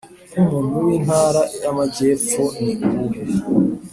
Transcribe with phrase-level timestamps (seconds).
[0.29, 3.21] nkumuntu wintara yamajyepfo ni uwuhe